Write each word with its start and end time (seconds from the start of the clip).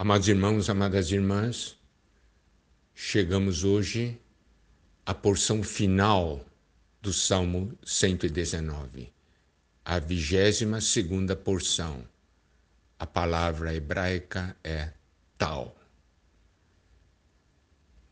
Amados 0.00 0.28
irmãos, 0.28 0.70
amadas 0.70 1.10
irmãs, 1.10 1.76
chegamos 2.94 3.64
hoje 3.64 4.16
à 5.04 5.12
porção 5.12 5.60
final 5.60 6.46
do 7.02 7.12
Salmo 7.12 7.76
119, 7.84 9.12
a 9.84 9.98
vigésima 9.98 10.80
segunda 10.80 11.34
porção. 11.34 12.04
A 12.96 13.08
palavra 13.08 13.74
hebraica 13.74 14.56
é 14.62 14.92
tal. 15.36 15.76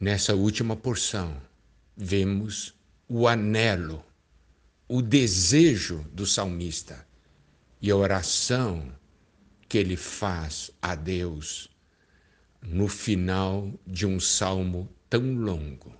Nessa 0.01 0.35
última 0.35 0.75
porção, 0.75 1.41
vemos 1.97 2.75
o 3.09 3.29
anelo, 3.29 4.05
o 4.89 5.01
desejo 5.01 6.05
do 6.13 6.27
salmista 6.27 7.07
e 7.81 7.93
a 7.93 7.97
oração 7.97 8.93
que 9.69 9.79
ele 9.79 9.97
faz 9.97 10.73
a 10.83 10.97
Deus 10.97 11.76
no 12.63 12.89
final 12.89 13.73
de 13.87 14.07
um 14.07 14.19
salmo 14.19 14.89
tão 15.09 15.35
longo. 15.35 15.95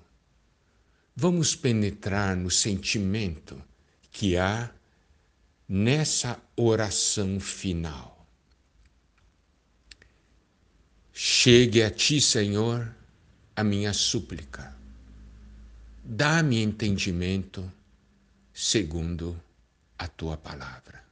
Vamos 1.15 1.57
penetrar 1.57 2.37
no 2.37 2.51
sentimento 2.51 3.63
que 4.11 4.37
há 4.37 4.71
nessa 5.69 6.41
oração 6.57 7.41
final. 7.41 8.27
Chegue 11.13 11.83
a 11.83 11.91
ti, 11.91 12.21
Senhor, 12.21 12.95
a 13.55 13.65
minha 13.65 13.95
súplica. 13.95 14.77
Dá-me 16.05 16.63
entendimento 16.63 17.73
segundo 18.53 19.41
a 19.99 20.07
tua 20.07 20.37
palavra. 20.37 21.03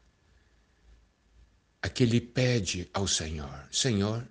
Aquele 1.80 2.20
pede 2.20 2.88
ao 2.92 3.08
Senhor: 3.08 3.66
Senhor, 3.72 4.26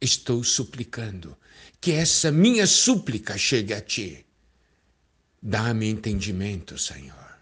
estou 0.00 0.42
suplicando 0.42 1.36
que 1.80 1.92
essa 1.92 2.32
minha 2.32 2.66
súplica 2.66 3.36
chegue 3.36 3.74
a 3.74 3.80
ti. 3.80 4.24
Dá-me 5.42 5.88
entendimento, 5.88 6.78
Senhor. 6.78 7.38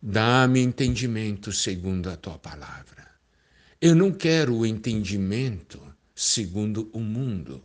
Dá-me 0.00 0.60
entendimento 0.60 1.52
segundo 1.52 2.10
a 2.10 2.16
tua 2.16 2.38
palavra. 2.38 3.08
Eu 3.80 3.94
não 3.94 4.12
quero 4.12 4.54
o 4.56 4.66
entendimento 4.66 5.80
segundo 6.14 6.90
o 6.92 7.00
mundo. 7.00 7.62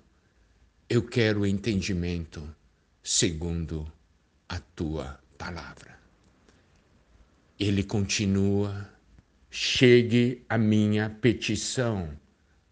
Eu 0.90 1.04
quero 1.04 1.42
o 1.42 1.46
entendimento 1.46 2.44
segundo 3.04 3.92
a 4.48 4.60
tua 4.60 5.20
palavra. 5.38 5.98
Ele 7.58 7.84
continua: 7.84 8.90
chegue 9.50 10.44
a 10.50 10.58
minha 10.58 11.10
petição 11.10 12.18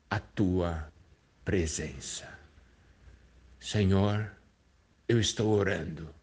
à 0.09 0.19
tua 0.19 0.91
presença. 1.47 2.27
Senhor, 3.57 4.29
eu 5.07 5.17
estou 5.17 5.49
orando. 5.53 6.13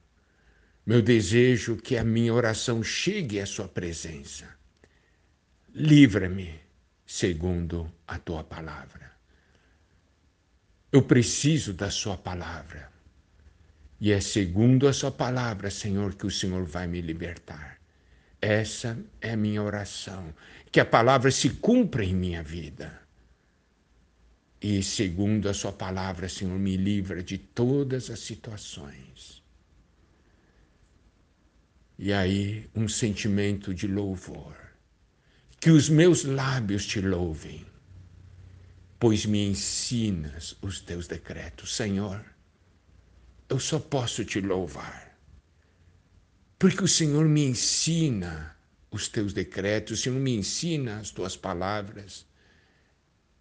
Meu 0.84 1.00
desejo 1.00 1.76
é 1.76 1.80
que 1.80 1.96
a 1.96 2.04
minha 2.04 2.34
oração 2.34 2.82
chegue 2.82 3.40
à 3.40 3.46
Sua 3.46 3.66
presença. 3.66 4.46
Livra-me 5.74 6.60
segundo 7.06 7.90
a 8.06 8.18
Tua 8.18 8.44
palavra. 8.44 9.12
Eu 10.92 11.02
preciso 11.02 11.72
da 11.72 11.90
Sua 11.90 12.18
palavra. 12.18 12.92
E 13.98 14.12
é 14.12 14.20
segundo 14.20 14.86
a 14.86 14.92
Sua 14.92 15.10
palavra, 15.10 15.70
Senhor, 15.70 16.16
que 16.16 16.26
o 16.26 16.30
Senhor 16.30 16.66
vai 16.66 16.86
me 16.86 17.00
libertar. 17.00 17.80
Essa 18.42 18.94
é 19.22 19.30
a 19.32 19.38
minha 19.38 19.62
oração. 19.62 20.34
Que 20.70 20.80
a 20.80 20.84
palavra 20.84 21.30
se 21.30 21.48
cumpra 21.48 22.04
em 22.04 22.14
minha 22.14 22.42
vida 22.42 23.03
e 24.66 24.82
segundo 24.82 25.46
a 25.46 25.52
sua 25.52 25.72
palavra, 25.72 26.26
Senhor, 26.26 26.58
me 26.58 26.74
livra 26.74 27.22
de 27.22 27.36
todas 27.36 28.08
as 28.08 28.20
situações. 28.20 29.42
E 31.98 32.10
aí, 32.10 32.70
um 32.74 32.88
sentimento 32.88 33.74
de 33.74 33.86
louvor. 33.86 34.56
Que 35.60 35.70
os 35.70 35.90
meus 35.90 36.24
lábios 36.24 36.86
te 36.86 36.98
louvem, 36.98 37.66
pois 38.98 39.26
me 39.26 39.46
ensinas 39.46 40.56
os 40.62 40.80
teus 40.80 41.06
decretos. 41.06 41.76
Senhor, 41.76 42.24
eu 43.50 43.60
só 43.60 43.78
posso 43.78 44.24
te 44.24 44.40
louvar, 44.40 45.14
porque 46.58 46.82
o 46.82 46.88
Senhor 46.88 47.28
me 47.28 47.44
ensina 47.44 48.56
os 48.90 49.08
teus 49.08 49.34
decretos, 49.34 49.98
o 49.98 50.02
Senhor 50.02 50.18
me 50.18 50.34
ensina 50.34 51.00
as 51.00 51.10
tuas 51.10 51.36
palavras. 51.36 52.24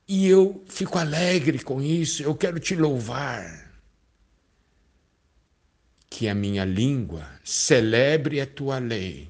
E 0.08 0.28
eu 0.28 0.64
fico 0.68 0.98
alegre 0.98 1.60
com 1.60 1.82
isso, 1.82 2.24
eu 2.24 2.36
quero 2.36 2.60
te 2.60 2.76
louvar. 2.76 3.72
Que 6.10 6.28
a 6.28 6.36
minha 6.36 6.66
língua 6.66 7.28
celebre 7.44 8.42
a 8.42 8.46
tua 8.46 8.80
lei, 8.80 9.30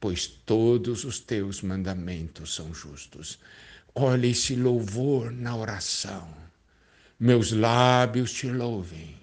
pois 0.00 0.26
todos 0.26 1.04
os 1.04 1.18
teus 1.18 1.60
mandamentos 1.60 2.54
são 2.54 2.72
justos. 2.72 3.38
Olha 3.94 4.26
esse 4.26 4.54
louvor 4.54 5.32
na 5.32 5.56
oração. 5.56 6.28
Meus 7.18 7.50
lábios 7.50 8.32
te 8.32 8.48
louvem. 8.48 9.16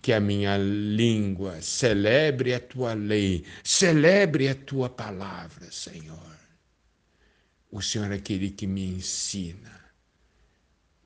Que 0.00 0.12
a 0.12 0.20
minha 0.20 0.56
língua 0.56 1.60
celebre 1.60 2.54
a 2.54 2.60
tua 2.60 2.94
lei, 2.94 3.44
celebre 3.62 4.48
a 4.48 4.54
tua 4.54 4.88
palavra, 4.88 5.70
Senhor. 5.70 6.37
O 7.70 7.82
Senhor 7.82 8.10
é 8.10 8.16
aquele 8.16 8.50
que 8.50 8.66
me 8.66 8.84
ensina 8.86 9.78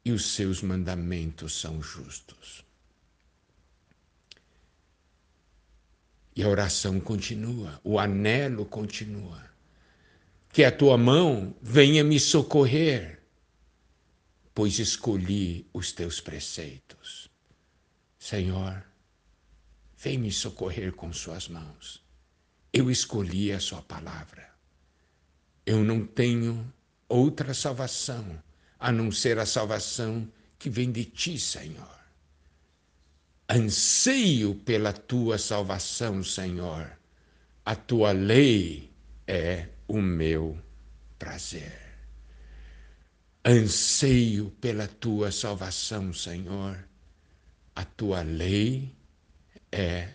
e 0.04 0.12
os 0.12 0.32
seus 0.32 0.62
mandamentos 0.62 1.60
são 1.60 1.82
justos. 1.82 2.64
E 6.34 6.42
a 6.42 6.48
oração 6.48 6.98
continua, 6.98 7.80
o 7.84 7.98
anelo 7.98 8.64
continua. 8.64 9.50
Que 10.50 10.64
a 10.64 10.72
tua 10.72 10.98
mão 10.98 11.54
venha 11.62 12.04
me 12.04 12.18
socorrer, 12.20 13.22
pois 14.54 14.78
escolhi 14.78 15.66
os 15.72 15.92
teus 15.92 16.20
preceitos. 16.20 17.30
Senhor, 18.18 18.84
vem 19.96 20.18
me 20.18 20.30
socorrer 20.30 20.92
com 20.92 21.12
suas 21.12 21.48
mãos. 21.48 22.02
Eu 22.72 22.90
escolhi 22.90 23.52
a 23.52 23.60
sua 23.60 23.82
palavra. 23.82 24.51
Eu 25.64 25.84
não 25.84 26.04
tenho 26.04 26.72
outra 27.08 27.54
salvação 27.54 28.42
a 28.78 28.90
não 28.90 29.12
ser 29.12 29.38
a 29.38 29.46
salvação 29.46 30.28
que 30.58 30.68
vem 30.68 30.90
de 30.90 31.04
ti, 31.04 31.38
Senhor. 31.38 32.00
Anseio 33.48 34.54
pela 34.54 34.92
tua 34.92 35.38
salvação, 35.38 36.24
Senhor. 36.24 36.90
A 37.64 37.76
tua 37.76 38.10
lei 38.12 38.90
é 39.26 39.68
o 39.86 40.00
meu 40.00 40.58
prazer. 41.18 41.80
Anseio 43.44 44.50
pela 44.60 44.88
tua 44.88 45.30
salvação, 45.30 46.12
Senhor. 46.12 46.76
A 47.76 47.84
tua 47.84 48.22
lei 48.22 48.92
é 49.70 50.08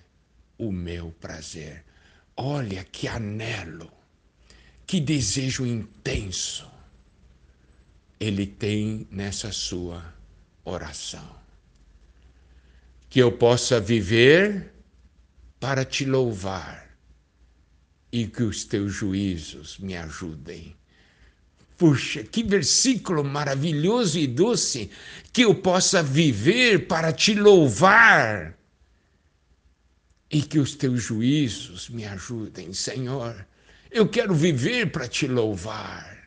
o 0.57 0.71
meu 0.71 1.11
prazer. 1.11 1.85
Olha 2.35 2.83
que 2.83 3.07
anelo 3.07 3.96
que 4.87 5.01
desejo 5.01 5.65
intenso 5.65 6.65
ele 8.19 8.47
tem 8.47 9.05
nessa 9.11 9.51
sua 9.51 10.03
oração. 10.63 11.35
Que 13.09 13.19
eu 13.19 13.31
possa 13.31 13.79
viver 13.79 14.73
para 15.59 15.83
te 15.85 16.05
louvar 16.05 16.87
e 18.11 18.27
que 18.27 18.43
os 18.43 18.63
teus 18.63 18.93
juízos 18.93 19.77
me 19.77 19.95
ajudem. 19.95 20.75
Puxa, 21.77 22.23
que 22.23 22.43
versículo 22.43 23.23
maravilhoso 23.23 24.17
e 24.17 24.25
doce 24.25 24.89
que 25.31 25.44
eu 25.44 25.53
possa 25.53 26.01
viver 26.01 26.88
para 26.88 27.13
te 27.13 27.35
louvar 27.35 28.57
e 30.31 30.41
que 30.41 30.59
os 30.59 30.75
teus 30.75 31.03
juízos 31.03 31.89
me 31.89 32.06
ajudem, 32.06 32.73
Senhor. 32.73 33.45
Eu 33.92 34.07
quero 34.07 34.34
viver 34.34 34.92
para 34.92 35.07
te 35.07 35.28
louvar. 35.28 36.18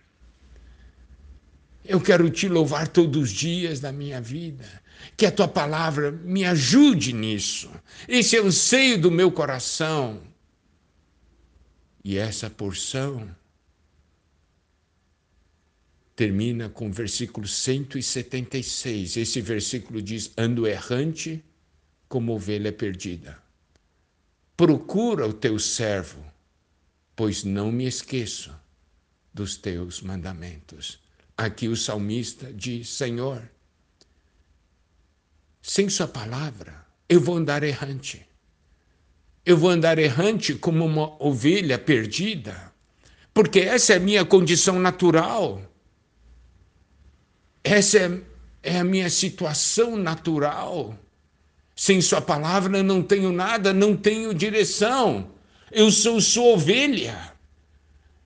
Eu 1.85 2.01
quero 2.01 2.31
te 2.31 2.49
louvar 2.49 2.89
todos 2.89 3.23
os 3.23 3.31
dias 3.31 3.81
da 3.81 3.93
minha 3.93 4.21
vida. 4.21 4.67
Que 5.17 5.27
a 5.27 5.33
tua 5.33 5.49
palavra 5.49 6.13
me 6.13 6.45
ajude 6.45 7.13
nisso. 7.13 7.71
Esse 8.07 8.37
é 8.37 8.41
o 8.41 8.53
seio 8.53 9.01
do 9.01 9.11
meu 9.11 9.33
coração. 9.33 10.23
E 12.05 12.17
essa 12.17 12.49
porção 12.49 13.29
termina 16.15 16.69
com 16.69 16.89
o 16.89 16.93
versículo 16.93 17.47
176. 17.47 19.17
Esse 19.17 19.41
versículo 19.41 20.03
diz: 20.03 20.33
Ando 20.37 20.67
errante 20.67 21.43
como 22.09 22.35
ovelha 22.35 22.73
perdida. 22.73 23.39
Procura 24.57 25.27
o 25.27 25.33
teu 25.33 25.59
servo 25.59 26.30
pois 27.21 27.45
não 27.45 27.71
me 27.71 27.87
esqueço 27.87 28.51
dos 29.35 29.55
teus 29.55 30.01
mandamentos. 30.01 30.99
aqui 31.37 31.69
o 31.69 31.77
salmista 31.77 32.51
diz: 32.51 32.89
Senhor, 32.89 33.43
sem 35.61 35.91
Sua 35.91 36.09
palavra, 36.09 36.83
eu 37.07 37.21
vou 37.21 37.37
andar 37.37 37.63
errante. 37.63 38.27
Eu 39.45 39.59
vou 39.59 39.69
andar 39.69 39.99
errante 39.99 40.55
como 40.55 40.83
uma 40.83 41.23
ovelha 41.23 41.79
perdida, 41.79 42.73
porque 43.35 43.61
essa 43.61 43.93
é 43.93 43.97
a 43.97 44.01
minha 44.01 44.25
condição 44.25 44.79
natural. 44.79 45.61
Essa 47.63 47.99
é, 47.99 48.23
é 48.63 48.79
a 48.79 48.85
minha 48.85 49.11
situação 49.11 49.95
natural. 49.95 50.99
Sem 51.77 52.01
Sua 52.01 52.23
palavra 52.23 52.83
não 52.83 53.03
tenho 53.03 53.31
nada, 53.31 53.75
não 53.75 53.95
tenho 53.95 54.33
direção. 54.33 55.39
Eu 55.73 55.91
sou 55.91 56.21
Sua 56.21 56.55
ovelha. 56.55 57.17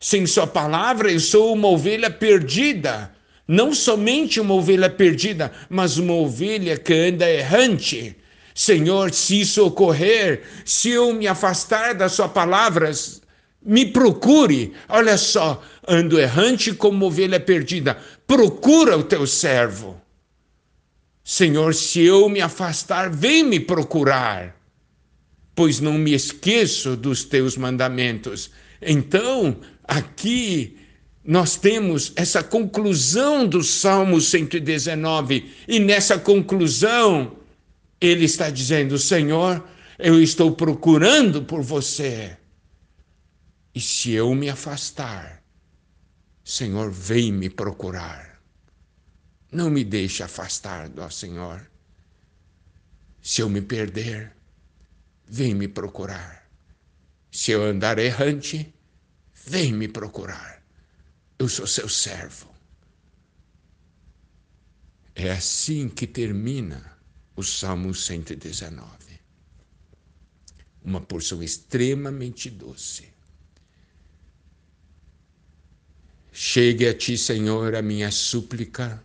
Sem 0.00 0.26
Sua 0.26 0.46
palavra 0.46 1.10
eu 1.10 1.20
sou 1.20 1.52
uma 1.52 1.68
ovelha 1.68 2.10
perdida. 2.10 3.12
Não 3.46 3.74
somente 3.74 4.40
uma 4.40 4.54
ovelha 4.54 4.88
perdida, 4.88 5.52
mas 5.68 5.98
uma 5.98 6.14
ovelha 6.14 6.78
que 6.78 6.94
anda 6.94 7.28
errante. 7.28 8.16
Senhor, 8.54 9.12
se 9.12 9.40
isso 9.40 9.66
ocorrer, 9.66 10.42
se 10.64 10.90
eu 10.90 11.12
me 11.12 11.26
afastar 11.26 11.94
das 11.94 12.12
Sua 12.12 12.28
palavras, 12.28 13.20
me 13.64 13.86
procure. 13.86 14.72
Olha 14.88 15.18
só, 15.18 15.62
ando 15.86 16.18
errante 16.18 16.72
como 16.72 17.06
ovelha 17.06 17.40
perdida. 17.40 17.98
Procura 18.26 18.96
o 18.96 19.02
teu 19.02 19.26
servo. 19.26 20.00
Senhor, 21.22 21.74
se 21.74 22.02
eu 22.02 22.28
me 22.28 22.40
afastar, 22.40 23.10
vem 23.10 23.42
me 23.42 23.58
procurar, 23.58 24.54
pois 25.54 25.80
não 25.80 25.94
me 25.94 26.12
esqueço 26.12 26.96
dos 26.96 27.24
teus 27.24 27.56
mandamentos. 27.56 28.50
Então, 28.80 29.56
aqui 29.84 30.76
nós 31.24 31.56
temos 31.56 32.12
essa 32.16 32.42
conclusão 32.42 33.46
do 33.46 33.62
Salmo 33.62 34.20
119, 34.20 35.50
e 35.66 35.80
nessa 35.80 36.18
conclusão, 36.18 37.38
ele 38.00 38.24
está 38.24 38.50
dizendo: 38.50 38.98
Senhor, 38.98 39.64
eu 39.98 40.22
estou 40.22 40.52
procurando 40.52 41.42
por 41.42 41.62
você. 41.62 42.36
E 43.74 43.80
se 43.80 44.12
eu 44.12 44.34
me 44.34 44.48
afastar, 44.48 45.42
Senhor, 46.44 46.90
vem 46.90 47.32
me 47.32 47.48
procurar. 47.48 48.40
Não 49.50 49.70
me 49.70 49.82
deixe 49.82 50.22
afastar, 50.22 50.90
ó 50.98 51.08
Senhor. 51.08 51.68
Se 53.22 53.40
eu 53.40 53.48
me 53.48 53.62
perder, 53.62 54.33
vem 55.26 55.54
me 55.54 55.68
procurar. 55.68 56.48
Se 57.30 57.50
eu 57.50 57.62
andar 57.62 57.98
errante, 57.98 58.72
vem 59.46 59.72
me 59.72 59.88
procurar. 59.88 60.62
Eu 61.38 61.48
sou 61.48 61.66
seu 61.66 61.88
servo. 61.88 62.54
É 65.14 65.30
assim 65.30 65.88
que 65.88 66.06
termina 66.06 66.96
o 67.36 67.42
Salmo 67.42 67.94
119. 67.94 68.88
Uma 70.82 71.00
porção 71.00 71.42
extremamente 71.42 72.50
doce. 72.50 73.08
Chegue 76.32 76.88
a 76.88 76.94
ti, 76.94 77.16
Senhor, 77.16 77.74
a 77.76 77.82
minha 77.82 78.10
súplica, 78.10 79.02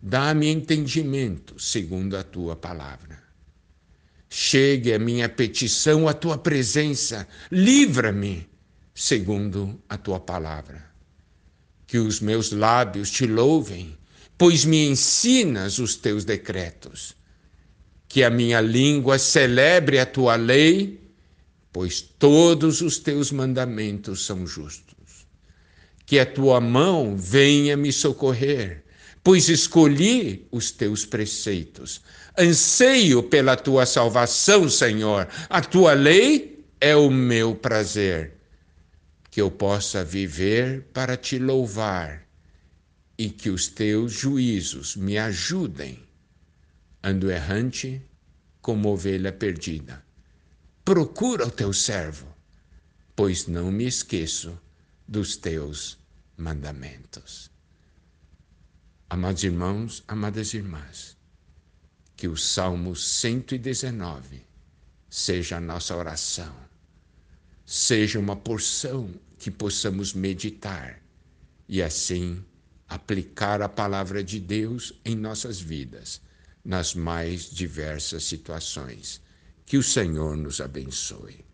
dá-me 0.00 0.48
entendimento 0.48 1.58
segundo 1.58 2.16
a 2.16 2.22
tua 2.22 2.54
palavra. 2.54 3.25
Chegue 4.28 4.92
a 4.92 4.98
minha 4.98 5.28
petição 5.28 6.08
à 6.08 6.12
tua 6.12 6.36
presença, 6.36 7.26
livra-me 7.50 8.48
segundo 8.94 9.80
a 9.88 9.96
tua 9.96 10.18
palavra. 10.18 10.84
Que 11.86 11.98
os 11.98 12.20
meus 12.20 12.50
lábios 12.50 13.10
te 13.10 13.26
louvem, 13.26 13.96
pois 14.36 14.64
me 14.64 14.88
ensinas 14.88 15.78
os 15.78 15.94
teus 15.94 16.24
decretos. 16.24 17.14
Que 18.08 18.24
a 18.24 18.30
minha 18.30 18.60
língua 18.60 19.18
celebre 19.18 19.98
a 19.98 20.06
tua 20.06 20.36
lei, 20.36 21.00
pois 21.72 22.00
todos 22.00 22.80
os 22.80 22.98
teus 22.98 23.30
mandamentos 23.30 24.24
são 24.24 24.46
justos 24.46 24.86
que 26.06 26.20
a 26.20 26.24
tua 26.24 26.60
mão 26.60 27.16
venha 27.16 27.76
me 27.76 27.92
socorrer, 27.92 28.84
pois 29.26 29.48
escolhi 29.48 30.46
os 30.52 30.70
teus 30.70 31.04
preceitos. 31.04 32.00
Anseio 32.38 33.24
pela 33.24 33.56
tua 33.56 33.84
salvação, 33.84 34.68
Senhor. 34.68 35.26
A 35.50 35.60
tua 35.60 35.94
lei 35.94 36.64
é 36.80 36.94
o 36.94 37.10
meu 37.10 37.52
prazer. 37.52 38.34
Que 39.28 39.40
eu 39.40 39.50
possa 39.50 40.04
viver 40.04 40.82
para 40.92 41.16
te 41.16 41.40
louvar 41.40 42.24
e 43.18 43.28
que 43.28 43.50
os 43.50 43.66
teus 43.66 44.12
juízos 44.12 44.94
me 44.94 45.18
ajudem. 45.18 46.04
Ando 47.02 47.28
errante 47.28 48.00
como 48.62 48.90
ovelha 48.90 49.32
perdida. 49.32 50.04
Procura 50.84 51.48
o 51.48 51.50
teu 51.50 51.72
servo, 51.72 52.32
pois 53.16 53.48
não 53.48 53.72
me 53.72 53.88
esqueço 53.88 54.56
dos 55.08 55.36
teus 55.36 55.98
mandamentos. 56.36 57.55
Amados 59.08 59.44
irmãos, 59.44 60.02
amadas 60.08 60.52
irmãs, 60.52 61.16
que 62.16 62.26
o 62.26 62.36
Salmo 62.36 62.96
119 62.96 64.44
seja 65.08 65.58
a 65.58 65.60
nossa 65.60 65.96
oração, 65.96 66.52
seja 67.64 68.18
uma 68.18 68.34
porção 68.34 69.08
que 69.38 69.48
possamos 69.48 70.12
meditar 70.12 71.00
e 71.68 71.80
assim 71.80 72.44
aplicar 72.88 73.62
a 73.62 73.68
palavra 73.68 74.24
de 74.24 74.40
Deus 74.40 74.92
em 75.04 75.14
nossas 75.14 75.60
vidas, 75.60 76.20
nas 76.64 76.92
mais 76.92 77.48
diversas 77.48 78.24
situações. 78.24 79.22
Que 79.64 79.78
o 79.78 79.84
Senhor 79.84 80.36
nos 80.36 80.60
abençoe. 80.60 81.45